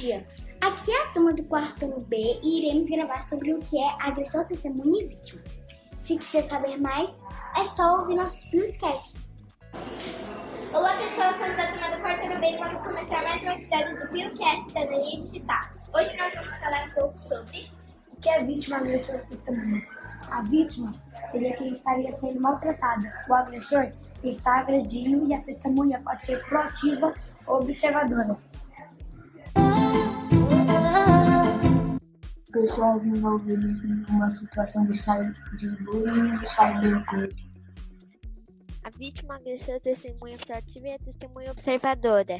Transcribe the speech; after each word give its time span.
dia! 0.00 0.24
Aqui 0.62 0.90
é 0.90 1.02
a 1.02 1.12
turma 1.12 1.32
do 1.34 1.44
quarto 1.44 1.84
ano 1.84 2.00
B 2.00 2.16
e 2.42 2.58
iremos 2.58 2.88
gravar 2.88 3.22
sobre 3.28 3.52
o 3.52 3.58
que 3.58 3.78
é 3.78 3.96
agressor, 4.00 4.46
testemunha 4.46 5.02
e 5.02 5.08
vítima. 5.08 5.42
Se 5.98 6.18
quiser 6.18 6.42
saber 6.44 6.80
mais, 6.80 7.22
é 7.56 7.64
só 7.64 8.00
ouvir 8.00 8.14
nossos 8.14 8.48
podcasts. 8.50 9.36
Olá 10.72 10.96
pessoal, 10.96 11.32
somos 11.34 11.58
a 11.58 11.66
turma 11.66 11.90
do 11.90 12.00
quarto 12.00 12.24
ano 12.24 12.40
B 12.40 12.46
e 12.46 12.56
vamos 12.56 12.80
começar 12.80 13.22
mais 13.22 13.42
um 13.42 13.50
episódio 13.50 14.00
do 14.00 14.12
Biocast 14.12 14.64
Cidadania 14.68 15.20
Digital. 15.20 15.68
Hoje 15.94 16.16
nós 16.16 16.34
vamos 16.34 16.56
falar 16.58 16.86
um 16.86 16.90
pouco 16.92 17.18
sobre 17.18 17.68
o 18.10 18.20
que 18.20 18.28
é 18.30 18.42
vítima, 18.42 18.78
agressor 18.78 19.16
e 19.16 19.26
testemunha. 19.26 19.86
A 20.30 20.42
vítima 20.42 20.94
seria 21.30 21.54
quem 21.56 21.70
estaria 21.72 22.10
sendo 22.10 22.40
maltratada. 22.40 23.12
O 23.28 23.34
agressor 23.34 23.86
está 24.24 24.60
agredindo 24.60 25.28
e 25.28 25.34
a 25.34 25.40
testemunha 25.42 26.00
pode 26.02 26.22
ser 26.22 26.42
proativa 26.46 27.14
ou 27.46 27.56
observadora. 27.56 28.49
Pessoas 32.60 33.04
envolvidas 33.04 33.84
em 33.84 34.04
uma 34.10 34.30
situação 34.30 34.84
de, 34.86 34.92
de 35.56 35.84
bullying 35.84 36.34
e 36.34 36.48
cyberbullying. 36.48 37.50
A 38.84 38.90
vítima 38.90 39.36
agressora 39.36 39.76
é 39.76 39.80
testemunha 39.80 40.36
observativa 40.36 40.88
e 40.88 40.92
a 40.92 40.98
testemunha 40.98 41.50
observadora. 41.52 42.38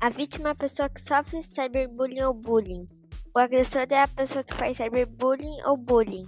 A 0.00 0.10
vítima 0.10 0.48
é 0.48 0.52
a 0.52 0.54
pessoa 0.54 0.88
que 0.88 1.00
sofre 1.00 1.42
cyberbullying 1.42 2.22
ou 2.22 2.34
bullying. 2.34 2.86
O 3.34 3.38
agressor 3.38 3.86
é 3.88 4.02
a 4.02 4.08
pessoa 4.08 4.44
que 4.44 4.54
faz 4.54 4.76
cyberbullying 4.76 5.62
ou 5.64 5.76
bullying. 5.76 6.26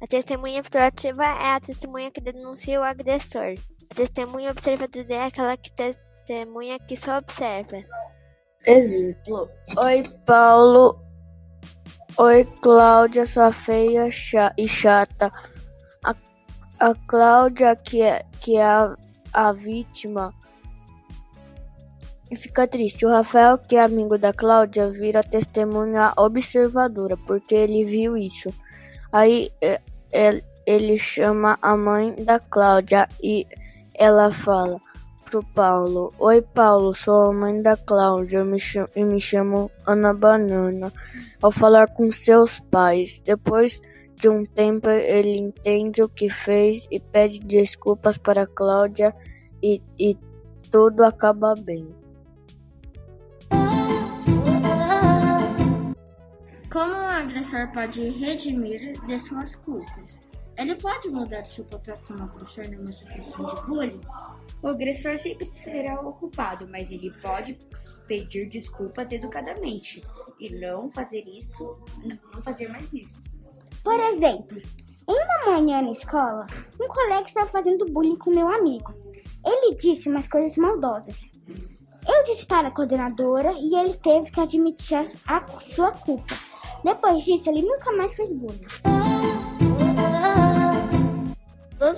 A 0.00 0.06
testemunha 0.06 0.62
proativa 0.62 1.24
é 1.24 1.54
a 1.54 1.60
testemunha 1.60 2.10
que 2.10 2.20
denuncia 2.20 2.80
o 2.80 2.84
agressor. 2.84 3.54
A 3.90 3.94
testemunha 3.94 4.50
observadora 4.50 5.14
é 5.14 5.24
aquela 5.24 5.56
que 5.56 5.72
testemunha 5.72 6.78
que 6.78 6.96
só 6.96 7.18
observa. 7.18 7.82
Exemplo: 8.64 9.48
Oi, 9.76 10.02
Paulo. 10.24 11.07
Oi, 12.20 12.44
Cláudia, 12.60 13.24
sua 13.24 13.52
feia 13.52 14.08
e 14.56 14.66
chata. 14.66 15.30
A, 16.04 16.12
a 16.80 16.92
Cláudia, 17.06 17.76
que 17.76 18.02
é, 18.02 18.24
que 18.40 18.56
é 18.56 18.64
a, 18.64 18.96
a 19.32 19.52
vítima, 19.52 20.34
fica 22.36 22.66
triste. 22.66 23.06
O 23.06 23.08
Rafael, 23.08 23.56
que 23.56 23.76
é 23.76 23.84
amigo 23.84 24.18
da 24.18 24.32
Cláudia, 24.32 24.90
vira 24.90 25.22
testemunha 25.22 26.12
observadora, 26.16 27.16
porque 27.16 27.54
ele 27.54 27.84
viu 27.84 28.16
isso. 28.16 28.52
Aí 29.12 29.52
é, 29.60 29.80
é, 30.12 30.42
ele 30.66 30.98
chama 30.98 31.56
a 31.62 31.76
mãe 31.76 32.16
da 32.16 32.40
Cláudia 32.40 33.08
e 33.22 33.46
ela 33.94 34.32
fala: 34.32 34.80
pro 35.28 35.42
Paulo: 35.54 36.12
Oi, 36.18 36.42
Paulo, 36.42 36.94
sou 36.94 37.30
a 37.30 37.32
mãe 37.32 37.60
da 37.62 37.76
Cláudia 37.76 38.44
e 38.96 39.04
me 39.04 39.20
chamo 39.20 39.70
Ana 39.86 40.14
Banana. 40.14 40.92
Ao 41.42 41.52
falar 41.52 41.88
com 41.88 42.10
seus 42.10 42.58
pais, 42.60 43.20
depois 43.20 43.80
de 44.16 44.28
um 44.28 44.44
tempo, 44.44 44.88
ele 44.88 45.38
entende 45.38 46.02
o 46.02 46.08
que 46.08 46.28
fez 46.28 46.86
e 46.90 46.98
pede 46.98 47.38
desculpas 47.40 48.18
para 48.18 48.46
Cláudia 48.46 49.14
e, 49.62 49.82
e 49.98 50.16
tudo 50.72 51.04
acaba 51.04 51.54
bem. 51.54 51.86
Como 56.72 56.92
um 56.92 57.06
agressor 57.06 57.70
pode 57.72 58.08
redimir 58.10 58.92
de 59.06 59.18
suas 59.18 59.54
culpas? 59.54 60.20
Ele 60.56 60.74
pode 60.74 61.08
mudar 61.08 61.44
seu 61.44 61.64
papel 61.64 61.96
como 62.06 62.24
agressor 62.24 62.68
numa 62.70 62.92
situação 62.92 63.54
de 63.54 63.62
bullying? 63.62 64.00
O 64.62 64.68
agressor 64.68 65.16
sempre 65.18 65.46
será 65.46 66.00
o 66.00 66.12
culpado, 66.12 66.66
mas 66.68 66.90
ele 66.90 67.12
pode 67.22 67.58
pedir 68.06 68.48
desculpas 68.48 69.12
educadamente 69.12 70.02
e 70.40 70.50
não 70.58 70.90
fazer 70.90 71.24
isso, 71.26 71.74
não 72.32 72.42
fazer 72.42 72.68
mais 72.68 72.92
isso. 72.92 73.22
Por 73.84 73.98
exemplo, 74.00 74.58
em 75.08 75.14
uma 75.14 75.52
manhã 75.52 75.82
na 75.82 75.92
escola, 75.92 76.46
um 76.80 76.88
colega 76.88 77.26
estava 77.26 77.46
fazendo 77.46 77.86
bullying 77.86 78.16
com 78.16 78.30
meu 78.30 78.48
amigo. 78.48 78.92
Ele 79.44 79.76
disse 79.76 80.08
umas 80.08 80.26
coisas 80.26 80.56
maldosas. 80.56 81.30
Eu 82.08 82.24
disse 82.24 82.46
para 82.46 82.68
a 82.68 82.74
coordenadora 82.74 83.52
e 83.52 83.74
ele 83.76 83.94
teve 83.94 84.30
que 84.30 84.40
admitir 84.40 84.98
a 85.26 85.46
sua 85.60 85.92
culpa. 85.92 86.34
Depois 86.82 87.24
disso, 87.24 87.48
ele 87.48 87.62
nunca 87.62 87.92
mais 87.92 88.12
fez 88.14 88.30
bullying 88.30 88.97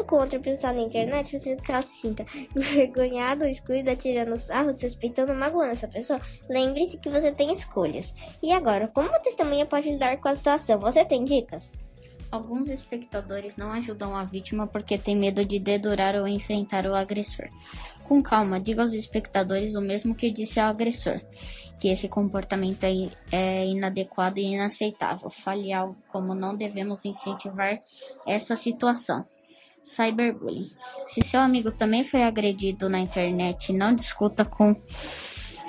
com 0.07 0.17
outra 0.17 0.39
pessoa 0.39 0.73
na 0.73 0.83
internet, 0.83 1.39
você 1.39 1.57
se 1.57 2.01
sinta 2.01 2.27
envergonhado, 2.55 3.45
excluído, 3.45 3.95
tirando 3.97 4.37
sarro, 4.39 4.73
desrespeitando, 4.73 5.35
magoando 5.35 5.73
essa 5.73 5.89
pessoa, 5.89 6.21
lembre-se 6.49 6.99
que 6.99 7.09
você 7.09 7.33
tem 7.33 7.51
escolhas. 7.51 8.15
E 8.43 8.53
agora, 8.53 8.89
como 8.89 9.09
a 9.09 9.21
testemunha 9.21 9.67
pode 9.67 9.91
lidar 9.91 10.17
com 10.19 10.29
a 10.29 10.35
situação? 10.35 10.79
Você 10.81 11.05
tem 11.05 11.25
dicas? 11.25 11.79
Alguns 12.31 12.69
espectadores 12.69 13.57
não 13.57 13.73
ajudam 13.73 14.15
a 14.15 14.23
vítima 14.23 14.67
porque 14.67 14.97
tem 14.97 15.17
medo 15.17 15.45
de 15.45 15.59
dedurar 15.59 16.15
ou 16.15 16.29
enfrentar 16.29 16.87
o 16.87 16.95
agressor. 16.95 17.49
Com 18.05 18.23
calma, 18.23 18.61
diga 18.61 18.83
aos 18.83 18.93
espectadores 18.93 19.75
o 19.75 19.81
mesmo 19.81 20.15
que 20.15 20.31
disse 20.31 20.61
ao 20.61 20.69
agressor, 20.69 21.21
que 21.81 21.89
esse 21.89 22.09
comportamento 22.09 22.85
é, 22.85 23.09
é 23.33 23.67
inadequado 23.67 24.39
e 24.39 24.55
inaceitável. 24.55 25.29
Fale 25.29 25.73
algo 25.73 25.97
como 26.07 26.35
não 26.35 26.55
devemos 26.55 27.05
incentivar 27.05 27.81
essa 28.25 28.55
situação. 28.55 29.27
Cyberbullying. 29.85 30.71
Se 31.09 31.21
seu 31.23 31.41
amigo 31.41 31.71
também 31.71 32.05
foi 32.05 32.23
agredido 32.23 32.89
na 32.89 33.01
internet, 33.01 33.73
não 33.73 33.95
discuta 33.95 34.45
com 34.45 34.75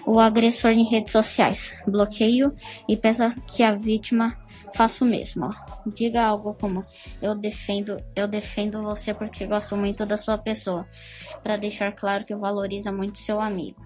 o 0.06 0.20
agressor 0.20 0.72
em 0.72 0.88
redes 0.88 1.12
sociais. 1.12 1.74
Bloqueio 1.88 2.54
e 2.88 2.98
peça 2.98 3.34
que 3.48 3.64
a 3.64 3.76
vítima 3.76 4.38
faça 4.76 5.04
o 5.04 5.08
mesmo. 5.08 5.50
Diga 5.86 6.24
algo 6.24 6.54
como: 6.54 6.86
"Eu 7.22 7.36
defendo, 7.36 7.98
eu 8.16 8.28
defendo 8.28 8.84
você 8.84 9.14
porque 9.14 9.46
gosto 9.46 9.76
muito 9.76 10.06
da 10.06 10.18
sua 10.18 10.38
pessoa", 10.38 10.88
para 11.44 11.58
deixar 11.58 11.92
claro 11.94 12.26
que 12.26 12.36
valoriza 12.36 12.92
muito 12.92 13.20
seu 13.20 13.40
amigo. 13.40 13.80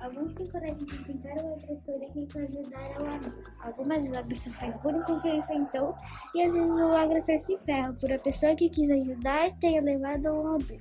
Alguns 0.00 0.32
têm 0.34 0.46
coragem 0.46 0.76
de 0.76 0.94
enfrentar 0.94 1.44
o 1.44 1.54
agressor 1.54 2.00
e 2.02 2.12
tentam 2.12 2.42
ajudar 2.42 3.00
ao 3.00 3.06
amigo. 3.06 3.42
Algumas 3.60 4.02
vezes 4.02 4.16
o 4.16 4.20
agressor 4.20 4.52
faz 4.52 4.76
bullying 4.78 5.02
com 5.02 5.20
quem 5.20 5.38
enfrentou 5.38 5.96
e 6.34 6.42
às 6.42 6.52
vezes 6.52 6.70
o 6.70 6.96
agressor 6.96 7.38
se 7.40 7.56
ferra 7.58 7.92
por 7.94 8.12
a 8.12 8.18
pessoa 8.18 8.54
que 8.54 8.70
quis 8.70 8.90
ajudar 8.90 9.56
tenha 9.58 9.82
levado 9.82 10.26
a 10.26 10.32
um 10.32 10.46
adulto. 10.54 10.78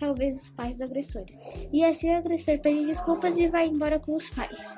Talvez 0.00 0.40
os 0.40 0.48
pais 0.50 0.78
do 0.78 0.84
agressor. 0.84 1.26
E 1.72 1.84
assim 1.84 2.10
o 2.10 2.16
agressor 2.16 2.58
pede 2.60 2.86
desculpas 2.86 3.36
e 3.36 3.48
vai 3.48 3.68
embora 3.68 4.00
com 4.00 4.14
os 4.14 4.30
pais. 4.30 4.76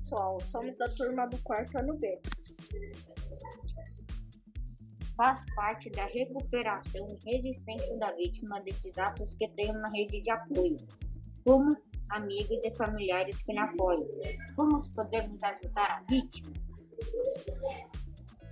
Pessoal, 0.00 0.40
somos 0.40 0.76
da 0.76 0.88
turma 0.88 1.26
do 1.26 1.38
quarto 1.38 1.76
ano 1.76 1.96
B 1.98 2.20
faz 5.20 5.44
parte 5.54 5.90
da 5.90 6.06
recuperação 6.06 7.06
e 7.26 7.30
resistência 7.30 7.98
da 7.98 8.10
vítima 8.12 8.58
desses 8.62 8.96
atos 8.96 9.34
que 9.34 9.46
tem 9.48 9.70
uma 9.70 9.90
rede 9.90 10.22
de 10.22 10.30
apoio, 10.30 10.78
como 11.44 11.76
amigos 12.08 12.64
e 12.64 12.70
familiares 12.70 13.42
que 13.42 13.52
lhe 13.52 13.58
apoiam. 13.58 14.08
Como 14.56 14.78
podemos 14.94 15.42
ajudar 15.42 15.90
a 15.90 16.02
vítima? 16.08 16.54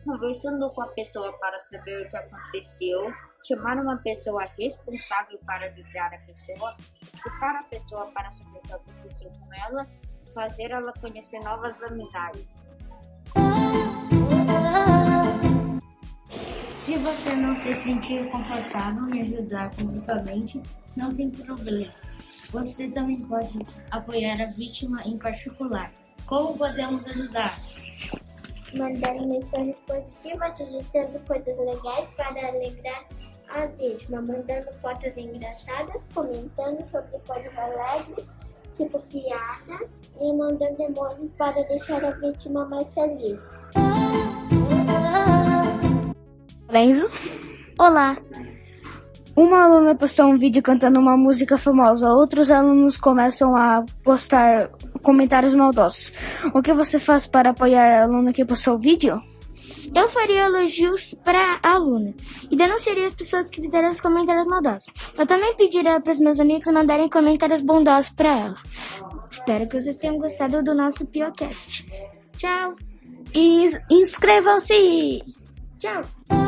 Conversando 0.05 0.71
com 0.75 0.83
a 0.83 0.89
pessoa 0.89 1.33
para 1.39 1.59
saber 1.59 2.05
o 2.05 2.09
que 2.11 2.17
aconteceu, 2.19 3.15
chamar 3.47 3.79
uma 3.79 3.97
pessoa 4.03 4.45
responsável 4.59 5.39
para 5.47 5.69
ajudar 5.69 6.13
a 6.13 6.19
pessoa, 6.27 6.77
escutar 7.01 7.61
a 7.63 7.65
pessoa 7.65 8.13
para 8.13 8.31
saber 8.31 8.59
o 8.59 8.61
que 8.61 8.73
aconteceu 8.75 9.33
com 9.33 9.55
ela, 9.55 9.89
fazer 10.35 10.71
ela 10.71 10.93
conhecer 11.01 11.41
novas 11.41 11.83
amizades. 11.83 12.63
Se 16.89 16.97
você 16.97 17.37
não 17.37 17.55
se 17.55 17.75
sentir 17.75 18.31
confortável 18.31 19.15
em 19.15 19.21
ajudar 19.21 19.69
publicamente, 19.73 20.63
não 20.97 21.15
tem 21.15 21.29
problema. 21.29 21.93
Você 22.51 22.89
também 22.89 23.21
pode 23.27 23.59
apoiar 23.91 24.41
a 24.41 24.47
vítima 24.53 25.03
em 25.05 25.19
particular. 25.19 25.93
Como 26.25 26.57
podemos 26.57 27.07
ajudar? 27.07 27.55
Mandando 28.75 29.27
mensagens 29.27 29.77
positivas, 29.87 30.57
digitando 30.57 31.21
coisas 31.27 31.59
legais 31.59 32.09
para 32.17 32.49
alegrar 32.49 33.05
a 33.51 33.67
vítima, 33.67 34.23
mandando 34.23 34.73
fotos 34.81 35.15
engraçadas, 35.15 36.09
comentando 36.15 36.83
sobre 36.87 37.19
coisas 37.19 37.59
alegres, 37.59 38.31
tipo 38.79 38.99
piadas, 39.01 39.91
e 40.19 40.33
mandando 40.33 40.83
emojis 40.83 41.33
para 41.33 41.63
deixar 41.65 42.03
a 42.03 42.13
vítima 42.13 42.65
mais 42.65 42.91
feliz. 42.95 43.39
Lorenzo. 46.69 47.11
Olá. 47.79 48.17
Uma 49.35 49.65
aluna 49.65 49.95
postou 49.95 50.27
um 50.27 50.37
vídeo 50.37 50.63
cantando 50.63 50.99
uma 51.01 51.17
música 51.17 51.57
famosa. 51.57 52.11
Outros 52.11 52.51
alunos 52.51 52.97
começam 52.97 53.57
a 53.57 53.85
postar 54.05 54.69
comentários 55.03 55.55
maldosos. 55.55 56.13
O 56.53 56.61
que 56.61 56.73
você 56.73 56.99
faz 56.99 57.27
para 57.27 57.51
apoiar 57.51 57.91
a 57.91 58.03
aluna 58.03 58.33
que 58.33 58.45
postou 58.45 58.75
o 58.75 58.79
vídeo? 58.79 59.21
eu 59.95 60.09
faria 60.09 60.45
elogios 60.45 61.15
pra 61.25 61.59
aluna 61.63 62.15
e 62.51 62.57
denunciaria 62.57 63.07
as 63.07 63.15
pessoas 63.15 63.49
que 63.49 63.61
fizeram 63.61 63.91
os 63.91 64.01
comentários 64.01 64.47
maldosos. 64.47 64.87
Eu 65.17 65.27
também 65.27 65.55
pediria 65.57 66.01
para 66.01 66.13
os 66.13 66.21
meus 66.21 66.39
amigos 66.39 66.73
mandarem 66.73 67.09
comentários 67.09 67.63
bondosos 67.63 68.11
pra 68.11 68.31
ela. 68.31 68.57
Espero 69.31 69.69
que 69.69 69.81
vocês 69.81 69.97
tenham 69.97 70.19
gostado 70.19 70.63
do 70.63 70.75
nosso 70.75 71.07
Piocast. 71.07 71.87
Tchau! 72.37 72.77
E 73.35 73.69
inscrevam-se! 73.91 75.23
Tchau! 75.79 76.48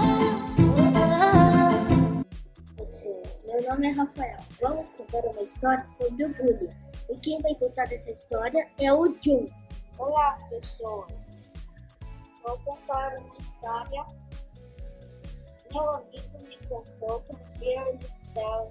Nome 3.70 3.86
é 3.86 3.92
Rafael. 3.92 4.38
Vamos 4.60 4.90
contar 4.92 5.20
uma 5.20 5.42
história 5.42 5.86
sobre 5.86 6.24
o 6.24 6.34
bullying. 6.34 6.68
E 7.08 7.16
quem 7.18 7.40
vai 7.40 7.54
contar 7.54 7.84
essa 7.92 8.10
história 8.10 8.68
é 8.78 8.92
o 8.92 9.14
Jun. 9.20 9.46
Olá, 9.96 10.36
pessoas. 10.48 11.12
Vou 12.44 12.58
contar 12.64 13.12
uma 13.18 13.36
história. 13.38 14.06
Meu 15.72 15.88
amigo 15.88 16.48
me 16.48 16.58
contou 16.66 17.20
que 17.20 17.64
ele 17.64 17.98
estava 18.00 18.68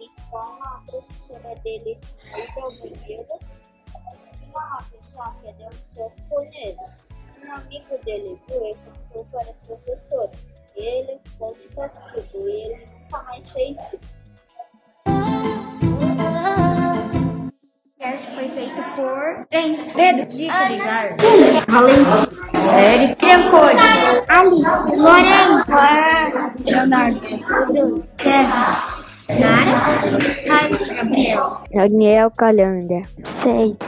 escola, 0.00 0.64
a 0.64 0.82
professora 0.90 1.54
dele 1.60 1.96
foi 2.32 2.62
ao 2.62 2.72
banheiro. 2.72 3.38
Tinha 4.32 4.50
uma 4.50 4.82
pessoa 4.90 5.36
que 5.42 5.52
deu 5.52 5.68
um 5.68 5.94
soco 5.94 6.16
com. 6.28 7.46
Um 7.46 7.52
amigo 7.52 7.98
dele 8.04 8.40
viu 8.48 8.66
e 8.66 8.74
contou 8.74 9.24
para 9.26 9.50
a 9.50 9.54
professora. 9.66 10.32
Ele 10.74 11.20
ficou 11.24 11.54
de 11.54 11.68
castigo 11.68 12.48
e 12.48 12.50
ele 12.50 12.91
mais 13.32 13.46
podcast 17.98 18.30
foi 18.34 18.48
feito 18.48 18.82
por 18.96 19.46
Pedro, 19.94 20.36
Ligar, 20.36 21.16
Valentim, 21.68 22.28
Eric, 22.76 23.16
Trancone, 23.16 23.80
Alice, 24.28 24.96
Lorena, 24.98 25.64
Leonardo, 26.64 28.04
Kevin, 28.18 28.66
Nara, 29.40 29.76
Gabriel, 30.94 31.58
Daniel 31.72 32.30
Calhanda. 32.32 33.00
Sede. 33.40 33.78